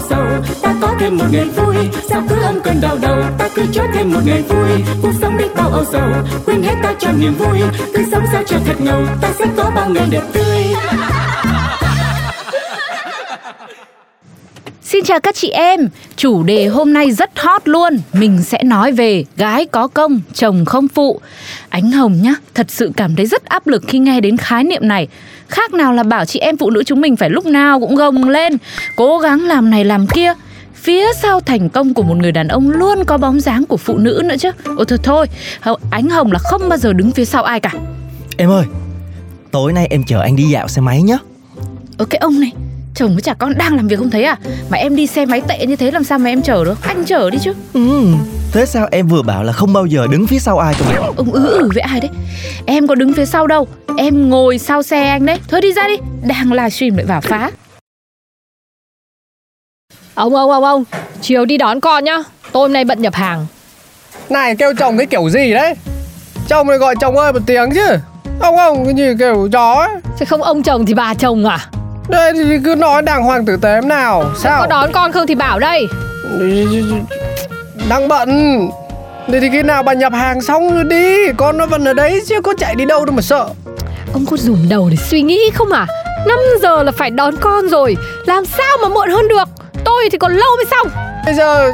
[0.00, 0.26] sầu
[0.62, 1.76] ta có thêm một ngày vui.
[2.08, 3.22] Sao cứ âm cơn đau đầu?
[3.38, 4.70] Ta cứ cho thêm một ngày vui.
[5.02, 6.10] Cuộc sống biết bao âu sầu.
[6.46, 7.58] Quên hết ta cho niềm vui.
[7.94, 9.06] Cứ sống sao cho thật ngầu.
[9.20, 10.44] Ta sẽ có bao ngày đẹp tươi.
[14.82, 17.98] Xin chào các chị em, chủ đề hôm nay rất hot luôn.
[18.12, 21.20] Mình sẽ nói về gái có công, chồng không phụ.
[21.68, 24.88] Ánh Hồng nhá, thật sự cảm thấy rất áp lực khi nghe đến khái niệm
[24.88, 25.08] này.
[25.48, 28.28] Khác nào là bảo chị em phụ nữ chúng mình phải lúc nào cũng gồng
[28.28, 28.56] lên
[28.96, 30.32] Cố gắng làm này làm kia.
[30.74, 33.98] Phía sau thành công của một người đàn ông luôn có bóng dáng của phụ
[33.98, 34.50] nữ nữa chứ.
[34.76, 35.26] Ôi thôi thôi,
[35.90, 37.72] Ánh Hồng là không bao giờ đứng phía sau ai cả.
[38.36, 38.64] Em ơi,
[39.50, 41.18] tối nay em chở anh đi dạo xe máy nhé.
[41.98, 42.52] Ơ cái ông này
[42.98, 44.36] Chồng với chả con đang làm việc không thấy à?
[44.70, 46.78] Mà em đi xe máy tệ như thế làm sao mà em chở được?
[46.82, 47.52] Anh chở đi chứ.
[47.72, 48.04] Ừ,
[48.52, 51.06] thế sao em vừa bảo là không bao giờ đứng phía sau ai cơ mà?
[51.16, 52.10] Ông ứ ử với ai đấy?
[52.66, 53.68] Em có đứng phía sau đâu.
[53.96, 55.38] Em ngồi sau xe anh đấy.
[55.48, 55.96] Thôi đi ra đi.
[56.22, 57.50] Đang livestream lại vào phá.
[60.14, 60.84] Ông ông ông ông
[61.20, 62.18] Chiều đi đón con nhá.
[62.52, 63.46] Tôi hôm nay bận nhập hàng.
[64.30, 65.74] Này kêu chồng cái kiểu gì đấy?
[66.48, 67.86] Chồng này gọi chồng ơi một tiếng chứ.
[68.40, 70.00] Ông ông cái gì kiểu chó ấy?
[70.18, 71.68] Chứ không ông chồng thì bà chồng à
[72.08, 74.24] Đây thì cứ nói đàng hoàng tử tế nào.
[74.36, 74.60] Sao?
[74.60, 75.88] Có đón con không thì bảo đây.
[77.88, 78.28] Đang bận.
[79.28, 81.32] Thế thì khi nào bà nhập hàng xong rồi đi.
[81.36, 83.48] Con nó vẫn ở đấy chứ có chạy đi đâu đâu mà sợ.
[84.12, 85.86] Ông có dùng đầu để suy nghĩ không à?
[86.26, 87.96] 5 giờ là phải đón con rồi.
[88.26, 89.48] Làm sao mà muộn hơn được?
[89.84, 90.88] Tôi thì còn lâu mới xong.
[91.24, 91.72] Bây giờ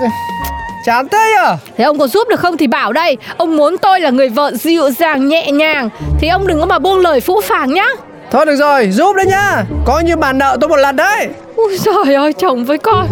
[0.86, 3.16] chán thế à Thế ông có giúp được không thì bảo đây.
[3.36, 5.88] Ông muốn tôi là người vợ dịu dàng nhẹ nhàng.
[6.20, 7.86] Thì ông đừng có mà buông lời phũ phàng nhá
[8.30, 9.64] Thôi được rồi giúp đấy nhá.
[9.84, 11.28] Coi như bà nợ tôi một lần đấy.
[11.56, 13.06] Ui trời ơi chồng với con.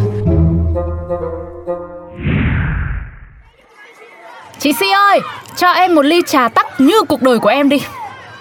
[4.59, 5.21] Chị Si ơi
[5.57, 7.83] Cho em một ly trà tắc như cuộc đời của em đi.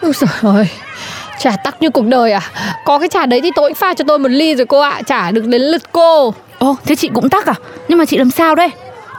[0.01, 0.67] Ui trời ơi
[1.39, 2.41] Trà tắc như cuộc đời à?
[2.85, 5.01] Có cái trà đấy thì tôi cũng pha cho tôi một ly rồi cô ạ.
[5.07, 6.33] Chả được đến lượt cô.
[6.59, 7.53] Ồ thế chị cũng tắc à?
[7.88, 8.69] Nhưng mà chị làm sao đây?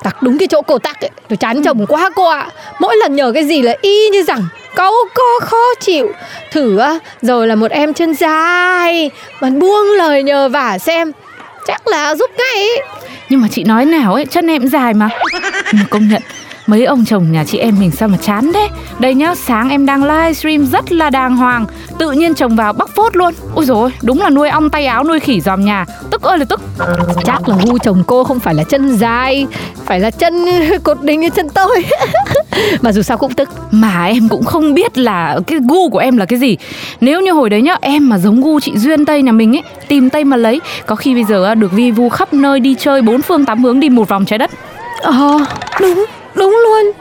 [0.03, 1.11] Tắc đúng cái chỗ cổ tắc ấy.
[1.29, 2.49] Tôi chán chồng quá cô ạ.
[2.79, 4.43] Mỗi lần nhờ cái gì là y như rằng
[4.77, 6.13] Câu co khó chịu.
[6.53, 6.81] Thử
[7.23, 9.11] Rồi là một em chân dài.
[9.41, 11.13] Mà buông lời nhờ vả xem.
[11.67, 12.69] Chắc là giúp ngay.
[12.69, 12.83] Ấy.
[13.29, 15.09] Nhưng mà chị nói nào ấy, Chân em dài mà.
[15.73, 16.23] Nhưng công nhận,
[16.67, 18.69] Mấy ông chồng nhà chị em mình sao mà chán thế?
[18.99, 21.67] Đây nhá, sáng em đang livestream rất là đàng hoàng.
[21.99, 23.35] Tự nhiên chồng vào bóc phốt luôn.
[23.55, 25.87] Ôi rồi đúng là nuôi ong tay áo, nuôi khỉ dòm nhà.
[26.11, 26.61] Tức ơi là tức.
[27.25, 29.47] Chắc là gu chồng cô không phải là chân dài,
[29.87, 30.45] Phải là chân
[30.85, 31.85] cột đình như chân tôi.
[32.81, 36.17] Mà dù sao cũng tức Mà em cũng không biết là cái gu của em
[36.17, 36.57] là cái gì.
[37.01, 39.63] Nếu như hồi đấy nhá Em mà giống gu chị Duyên Tây nhà mình ấy
[39.89, 42.75] Tìm Tây mà lấy Có khi bây giờ á, được vi vu khắp nơi đi
[42.79, 44.51] chơi bốn phương tám hướng đi một vòng trái đất.
[45.03, 45.39] Ờ
[45.81, 46.05] đúng
[46.35, 46.93] đúng luôn.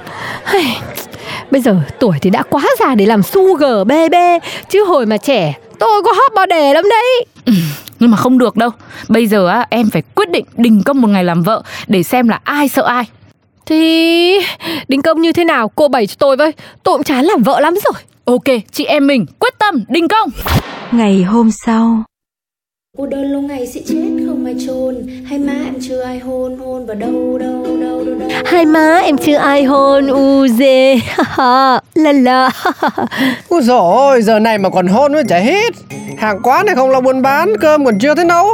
[1.51, 5.53] Bây giờ tuổi thì đã quá già để làm sugar baby Chứ hồi mà trẻ
[5.79, 7.25] tôi có hot body lắm đấy.
[7.45, 7.53] Ừ,
[7.99, 8.69] nhưng mà không được đâu.
[9.07, 12.29] Bây giờ á, em phải quyết định đình công một ngày làm vợ Để xem
[12.29, 13.03] là ai sợ ai
[13.71, 14.39] Thì
[14.87, 15.71] đình công như thế nào?
[15.75, 16.51] Cô bày cho tôi với.
[16.83, 18.01] Tôi cũng chán làm vợ lắm rồi.
[18.25, 20.29] Ok, chị em mình quyết tâm đình công.
[20.91, 22.03] Ngày hôm sau.
[22.97, 25.07] Cô đơn lâu ngày sẽ chết không ai chôn.
[25.29, 28.29] Hay má em chưa ai hôn hôn vào đâu đâu đâu đâu đâu.
[28.45, 30.95] Hai má em chưa ai hôn u dê.
[31.95, 32.49] La la.
[33.49, 35.73] Ôi dồi ôi giờ này mà còn hôn với chả hết.
[36.17, 38.47] Hàng quán này không lo buôn bán Cơm còn chưa thấy nấu.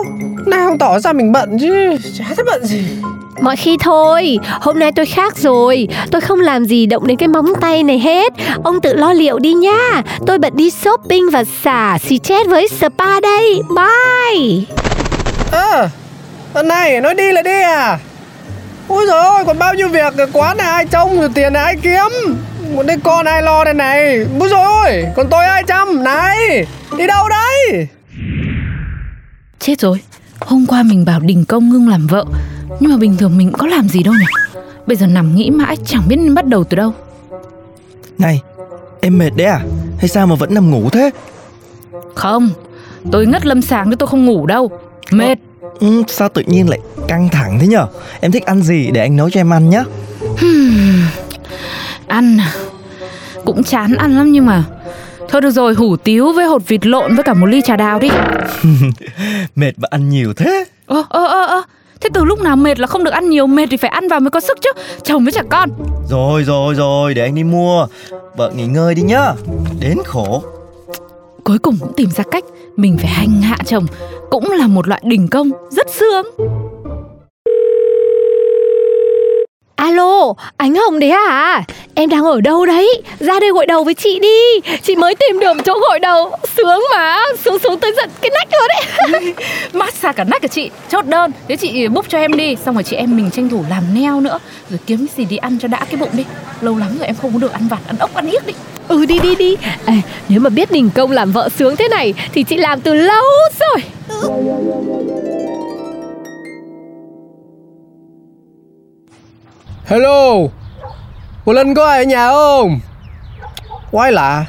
[0.45, 1.97] Nào không tỏ ra mình bận chứ.
[2.17, 2.83] Chả thấy bận gì
[3.41, 5.87] Mọi khi thôi, hôm nay tôi khác rồi.
[6.11, 8.33] Tôi không làm gì động đến cái móng tay này hết.
[8.63, 10.01] Ông tự lo liệu đi nha.
[10.27, 13.62] Tôi bận đi shopping và xả xì chết với spa đây.
[13.75, 14.65] Bye.
[15.51, 15.89] Ơ
[16.53, 18.00] à, này nói đi là đi à?
[18.88, 21.75] Ôi dồi ôi còn bao nhiêu việc Quán này ai trông rồi tiền này ai
[21.81, 22.35] kiếm?
[22.75, 24.25] Một đứa con ai lo đây này?
[24.39, 26.65] Ôi dồi ôi còn tôi ai chăm Này
[26.97, 27.88] đi đâu đấy?
[29.59, 30.00] Chết rồi.
[30.39, 32.25] Hôm qua mình bảo đình công ngưng làm vợ
[32.79, 35.77] Nhưng mà bình thường mình có làm gì đâu nhỉ Bây giờ nằm nghĩ mãi
[35.85, 36.93] chẳng biết nên bắt đầu từ đâu
[38.17, 38.41] Này,
[39.01, 39.59] em mệt đấy à?
[39.99, 41.09] Hay sao mà vẫn nằm ngủ thế?
[42.15, 42.49] Không
[43.11, 44.71] Tôi ngất lâm sàng chứ tôi không ngủ đâu
[45.11, 45.37] Mệt
[45.79, 47.87] Ừ, sao tự nhiên lại căng thẳng thế nhở?
[48.19, 49.83] Em thích ăn gì để anh nấu cho em ăn nhá
[52.07, 52.53] Ăn à
[53.45, 54.63] Cũng chán ăn lắm nhưng mà
[55.29, 57.99] Thôi được rồi, hủ tiếu với hột vịt lộn với cả một ly trà đào
[57.99, 58.09] đi.
[59.55, 61.61] Mệt mà ăn nhiều thế Ơ ơ ơ ơ.
[62.01, 64.19] Thế từ lúc nào mệt là không được ăn nhiều, mệt thì phải ăn vào
[64.19, 64.69] mới có sức chứ.
[65.03, 65.69] Chồng với trẻ con.
[66.09, 67.88] Rồi rồi rồi để anh đi mua
[68.35, 69.33] Vợ nghỉ ngơi đi nhá
[69.79, 70.44] Đến khổ
[71.44, 72.44] Cuối cùng cũng tìm ra cách
[72.77, 73.85] mình phải hành hạ chồng,
[74.29, 76.25] cũng là một loại đình công rất sướng.
[79.88, 81.63] Alo, ánh Hồng đấy à?
[81.94, 83.01] Em đang ở đâu đấy?
[83.19, 86.81] Ra đây gội đầu với chị đi Chị mới tìm được chỗ gội đầu Sướng
[86.94, 88.68] mà, sướng sướng tới giận cái nách luôn
[89.12, 89.34] đấy
[89.74, 91.31] Massage cả nách của chị, chốt đơn.
[91.48, 94.22] Thế chị book cho em đi, xong rồi chị em mình tranh thủ làm neo
[94.22, 94.39] nữa,
[94.69, 96.24] rồi kiếm cái gì đi ăn cho đã cái bụng đi.
[96.62, 98.54] Lâu lắm rồi em không có được ăn vặt, ăn ốc, ăn yếc đi.
[98.88, 99.56] Ừ đi đi đi
[99.86, 99.94] à,
[100.30, 103.24] Nếu mà biết đình công làm vợ sướng thế này Thì chị làm từ lâu
[103.60, 103.84] rồi
[109.88, 110.34] Hello.
[111.45, 112.80] Cô Linh có ai ở nhà không?
[113.92, 114.45] Quái lạ.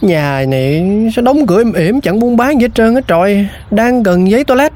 [0.00, 0.84] Nhà này
[1.16, 3.46] sao đóng cửa im ỉm Chẳng buôn bán gì hết trơn á trọi.
[3.70, 4.72] Đang cần giấy toilet.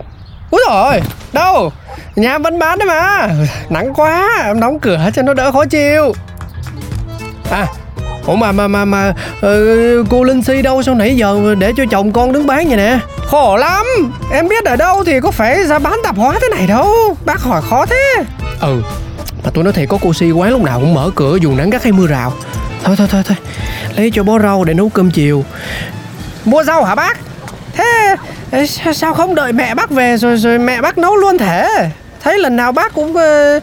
[0.50, 1.00] Úi rồi
[1.32, 1.72] Đâu?
[2.16, 3.28] Nhà vẫn bán đấy mà.
[3.70, 6.12] Nặng quá Em đóng cửa cho nó đỡ khó chịu.
[7.50, 7.66] À
[8.26, 10.82] Ủa mà mà mà mà ừ, cô Linh Si đâu?
[10.82, 12.98] Sao nãy giờ để cho chồng con đứng bán vậy nè?
[13.26, 13.86] Khổ lắm.
[14.32, 16.88] Em biết ở đâu thì có phải ra bán tạp hóa thế này đâu.
[17.24, 18.24] Bác hỏi khó thế.
[18.60, 18.82] Ừ
[19.46, 21.70] mà tôi nói thiệt có cô si quán lúc nào cũng mở cửa dù nắng
[21.70, 22.32] gắt hay mưa rào.
[22.84, 23.36] Thôi thôi thôi thôi.
[23.96, 25.44] Lấy cho bó rau để nấu cơm chiều.
[26.44, 27.18] Mua rau hả bác?
[27.74, 28.16] Thế
[28.92, 31.90] sao- không đợi mẹ bác về rồi rồi mẹ bác nấu luôn thế?
[32.22, 33.60] Thấy lần nào bác cũng ờ,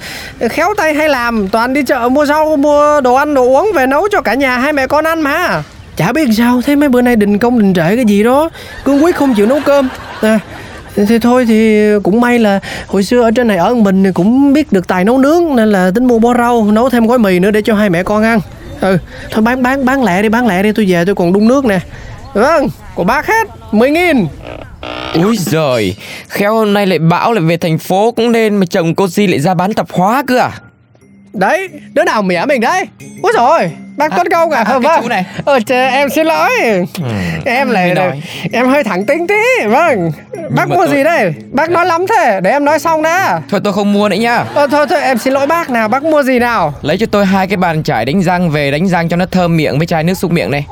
[0.49, 3.87] khéo tay hay làm Toàn đi chợ mua rau mua đồ ăn đồ uống về
[3.87, 5.63] nấu cho cả nhà hai mẹ con ăn mà.
[5.97, 8.49] Chả biết sao thế mấy bữa nay đình công đình trễ cái gì đó
[8.83, 9.89] Cương quyết không chịu nấu cơm.
[10.21, 10.39] À,
[10.95, 14.53] thì thôi thì cũng may là hồi xưa ở trên này ở mình thì cũng
[14.53, 17.39] biết được tài nấu nướng nên là tính mua bó rau nấu thêm gói mì
[17.39, 18.39] nữa để cho hai mẹ con ăn.
[18.81, 18.97] Ừ
[19.31, 21.65] thôi bán bán bán lẹ đi bán lẹ đi tôi về tôi còn đun nước
[21.65, 21.79] nè.
[22.33, 24.27] Vâng của bác hết 10 nghìn.
[25.13, 25.95] Úi giời,
[26.27, 29.27] khéo hôm nay lại bão lại về thành phố cũng nên mà chồng cô di
[29.27, 30.51] lại ra bán tạp hóa cơ à?
[31.33, 32.85] Đấy đứa nào mỉa mình đấy.
[33.23, 35.01] Úi rồi bác tuấn công à, à, vâng.
[35.03, 35.25] chú này.
[35.45, 36.49] ờ trời, em xin lỗi.
[37.45, 38.21] Em lại nói.
[38.51, 39.65] em hơi thẳng tính tí.
[39.67, 40.11] Vâng.
[40.49, 41.33] Bác mà mua tôi- gì đây?
[41.51, 43.41] Bác nói lắm thế để em nói xong đã.
[43.49, 44.43] Thôi tôi không mua nữa nhá.
[44.53, 46.73] ờ thôi thôi em xin lỗi bác nào bác mua gì nào?
[46.81, 49.57] Lấy cho tôi hai cái bàn chải đánh răng về đánh răng cho nó thơm
[49.57, 50.65] miệng với chai nước súc miệng này.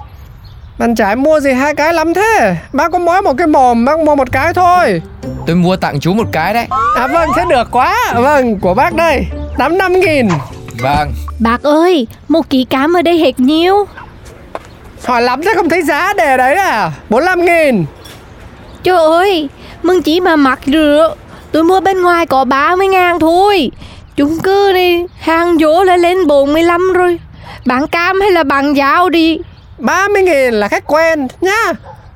[0.77, 2.55] Bạn trái mua gì hai cái lắm thế?
[2.73, 5.01] Bác có mỗi một cái mồm Bác mua một cái thôi.
[5.47, 6.65] Tôi mua tặng chú một cái đấy.
[6.97, 7.95] À vâng thế được quá.
[8.15, 9.25] Vâng của bác đây
[9.61, 10.27] 85 nghìn.
[10.79, 13.87] Vâng, Bác ơi, một ký cám ở đây hệt nhiêu?
[15.05, 16.91] Hỏi lắm thế không thấy giá đề đấy à?
[17.09, 17.85] 45 nghìn.
[18.83, 19.49] Trời ơi,
[19.83, 21.17] mừng chỉ mà mặc được
[21.51, 23.71] Tôi mua bên ngoài có 30 ngàn thôi.
[24.15, 27.19] Chung cư đi, hàng vô là lên 45 rồi.
[27.65, 29.39] Bán cam hay là bán giáo đi?
[29.77, 31.73] 30 nghìn là khách quen nhá.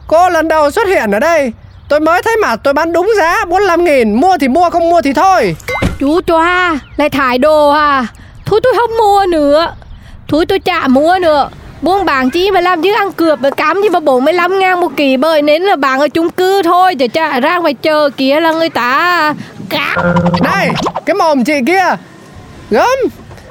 [0.07, 1.53] Cô lần đầu xuất hiện ở đây.
[1.89, 4.13] Tôi mới thấy mặt tôi bán đúng giá 45 nghìn.
[4.13, 5.55] Mua thì mua không mua thì thôi
[5.99, 8.07] Chú choa, lại thải đồ à
[8.45, 9.75] Thôi tôi không mua nữa.
[10.27, 11.49] Thôi tôi chả mua nữa.
[11.81, 14.91] Buôn bán chi mà làm chứ ăn cướp mà cám gì mà 45 ngàn một
[14.97, 18.39] kỳ bơi Nên là bán ở chung cư thôi Chứ chả ra ngoài chờ kia
[18.39, 19.33] là người ta.
[19.69, 19.97] Cát
[20.41, 20.69] Đây
[21.05, 21.95] cái mồm chị kia.
[22.69, 22.97] Gớm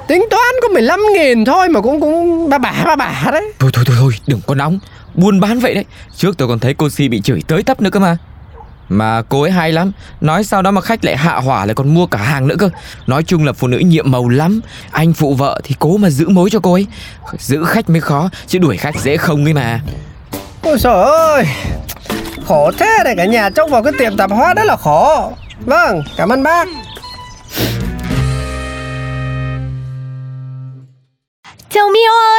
[0.07, 3.53] Tính toán có 15 nghìn thôi mà cũng cũng bà bả bà bả đấy.
[3.59, 4.79] Thôi thôi thôi thôi, đừng có nóng.
[5.13, 5.85] Buôn bán vậy đấy.
[6.15, 8.17] Trước tôi còn thấy cô Si bị chửi tới tấp nữa cơ mà.
[8.89, 9.91] Mà cô ấy hay lắm.
[10.21, 12.69] Nói sau đó mà khách lại hạ hỏa lại còn mua cả hàng nữa cơ.
[13.07, 14.61] Nói chung là phụ nữ nhiệm màu lắm.
[14.91, 16.87] Anh phụ vợ thì cố mà giữ mối cho cô ấy.
[17.39, 19.79] Giữ khách mới khó, Chứ đuổi khách dễ không ấy mà.
[20.61, 21.45] Ôi trời ơi.
[22.47, 26.01] Khổ thế này, cả nhà trông vào cái tiệm tạp hóa đó là khổ Vâng
[26.17, 26.67] cảm ơn bác.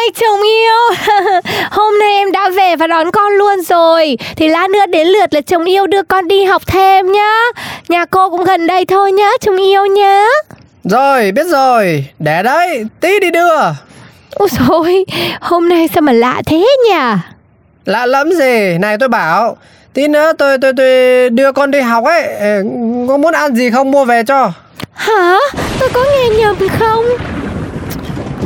[0.06, 1.10] Ơi, chồng yêu.
[1.70, 4.18] Hôm nay em đã về và đón con luôn rồi.
[4.36, 7.40] Thì lát nữa đến lượt là chồng yêu đưa con đi học thêm nhá.
[7.88, 10.24] Nhà cô cũng gần đây thôi nhá, chồng yêu nhá.
[10.84, 12.04] Rồi biết rồi.
[12.18, 13.56] Để đấy tí đi đưa.
[14.34, 15.04] Ôi rồi
[15.40, 16.94] hôm nay sao mà lạ thế nhỉ?
[17.84, 18.78] Lạ lắm gì?
[18.78, 19.56] Này tôi bảo
[19.94, 22.22] Tí nữa tôi tôi tôi đưa con đi học ấy.
[23.08, 23.90] Có muốn ăn gì không?
[23.90, 24.52] Mua về cho.
[24.92, 25.38] Hả?
[25.80, 27.04] Tôi có nghe nhầm không?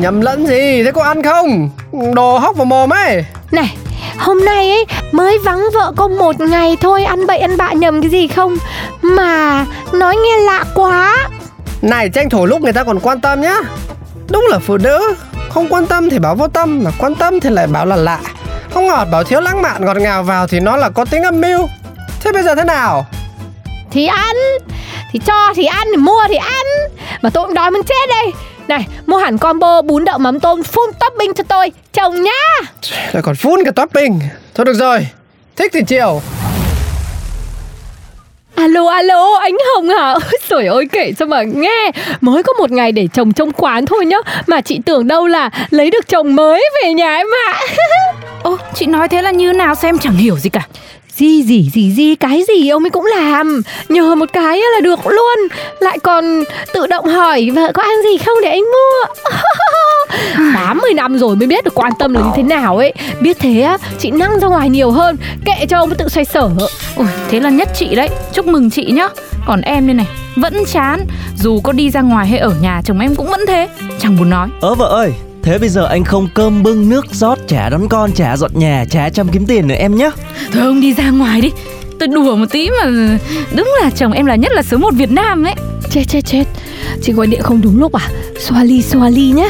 [0.00, 0.83] Nhầm lẫn gì?
[0.85, 1.71] Thế có ăn không?
[2.14, 3.25] Đồ hóc vào mồm ấy.
[3.50, 3.76] Này,
[4.19, 8.00] hôm nay ấy mới vắng vợ có một ngày thôi Ăn bậy ăn bạ nhầm
[8.02, 8.57] cái gì không?
[9.02, 11.28] Mà nói nghe lạ quá.
[11.83, 13.57] Này tranh thủ lúc người ta còn quan tâm nhá.
[14.28, 15.14] Đúng là phụ nữ
[15.49, 18.19] Không quan tâm thì bảo vô tâm Mà quan tâm thì lại bảo là lạ.
[18.75, 21.40] Không ngọt bảo thiếu lãng mạn ngọt ngào vào Thì nó là có tính âm
[21.40, 21.69] mưu.
[22.21, 23.07] Thế bây giờ thế nào?
[23.90, 24.37] Thì ăn
[25.12, 26.66] Thì cho thì ăn, thì mua thì ăn.
[27.23, 28.33] Mà tôi cũng đói muốn chết đây
[28.71, 31.73] Này mua hẳn combo bún đậu mắm tôm full topping cho tôi.
[31.93, 32.71] Chồng nhá.
[33.12, 34.21] Lại còn phun cả topping.
[34.55, 35.07] Thôi được rồi.
[35.57, 36.23] Thích thì chiều
[38.55, 40.15] Alo alo anh Hồng hả?
[40.49, 41.91] Trời ơi kể cho mà nghe.
[42.21, 44.19] Mới có một ngày để chồng trong quán thôi nhá.
[44.47, 47.61] Mà chị tưởng đâu là lấy được chồng mới về nhà em ạ.
[48.43, 50.67] Ô chị nói thế là như nào xem chẳng hiểu gì cả
[51.21, 52.69] Gì gì gì gì cái gì?
[52.69, 53.62] Ông ấy cũng làm.
[53.89, 55.39] Nhờ một cái là được luôn.
[55.81, 59.15] Lại còn tự động hỏi vợ có ăn gì không để anh mua?
[60.55, 62.93] 80 năm rồi mới biết được quan tâm là như thế nào ấy.
[63.21, 65.17] Biết thế á chị năng ra ngoài nhiều hơn.
[65.45, 66.50] Kệ cho ông ấy tự xoay sở.
[66.97, 68.09] Ôi thế là nhất chị đấy.
[68.33, 69.09] Chúc mừng chị nhá.
[69.47, 71.07] Còn em đây này Vẫn chán.
[71.37, 73.69] Dù có đi ra ngoài hay ở nhà chồng em cũng vẫn thế.
[73.99, 74.49] Chẳng buồn nói.
[74.61, 78.12] Ơ vợ ơi Thế bây giờ anh không cơm bưng nước rót Chả đón con,
[78.12, 80.11] chả dọn nhà, chả chăm kiếm tiền nữa em nhé
[80.52, 81.50] Thôi ông đi ra ngoài đi.
[81.99, 82.90] Tôi đùa một tí mà
[83.56, 85.54] Đúng là chồng em là nhất là số một Việt Nam ấy.
[85.90, 86.44] Chết chết chết.
[87.02, 88.09] Chị gọi điện không đúng lúc à?
[88.38, 89.49] Xoa ly xoa ly nhá.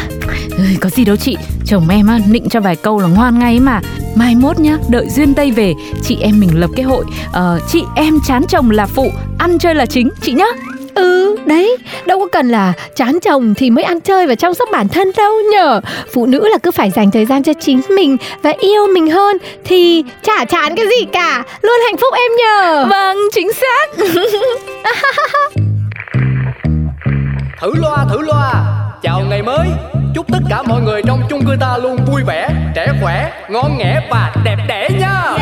[0.58, 1.36] Ơi, có gì đâu chị.
[1.66, 3.80] Chồng em á, nịnh cho vài câu là ngoan ngay mà.
[4.14, 7.04] Mai mốt nhá, đợi duyên Tây về Chị em mình lập cái hội.
[7.32, 10.46] Ờ, Chị em chán chồng là phụ Ăn chơi là chính, chị nhá
[10.94, 14.68] Ừ, đấy, đâu có cần là chán chồng thì mới ăn chơi và chăm sóc
[14.72, 15.80] bản thân đâu nhở
[16.14, 19.36] Phụ nữ là cứ phải dành thời gian cho chính mình và yêu mình hơn
[19.64, 22.86] Thì chả chán cái gì cả, luôn hạnh phúc em nhờ.
[22.90, 24.04] Vâng, chính xác.
[27.60, 28.52] Thử loa thử loa.
[29.02, 29.66] Chào ngày mới.
[30.14, 33.78] Chúc tất cả mọi người trong chung cư ta luôn vui vẻ Trẻ khỏe, ngon
[33.78, 35.36] nghẻ và đẹp đẽ nha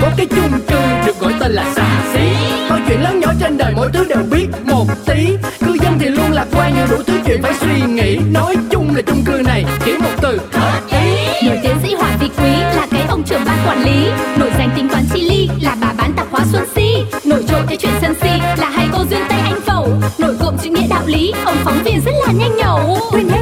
[0.00, 2.28] có cái chung cư được gọi tên là xà xí.
[2.68, 5.36] Mọi chuyện lớn nhỏ trên đời mỗi thứ đều biết một tí.
[5.66, 8.18] Cư dân thì luôn lạc quan nhiều đủ thứ chuyện phải suy nghĩ.
[8.32, 11.46] Nói chung là chung cư này chỉ một từ hợp ý.
[11.48, 14.10] Nổi tiến sĩ Hoàng Vị Quý là cái ông trưởng ban quản lý.
[14.38, 16.27] Nổi danh tính toán chi ly là bà bán tạp